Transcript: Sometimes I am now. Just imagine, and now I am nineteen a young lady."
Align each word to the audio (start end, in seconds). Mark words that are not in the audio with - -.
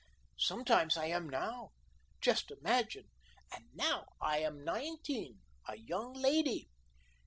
Sometimes 0.39 0.97
I 0.97 1.05
am 1.09 1.29
now. 1.29 1.73
Just 2.21 2.49
imagine, 2.49 3.11
and 3.53 3.65
now 3.75 4.07
I 4.19 4.39
am 4.39 4.63
nineteen 4.65 5.41
a 5.67 5.77
young 5.77 6.13
lady." 6.13 6.69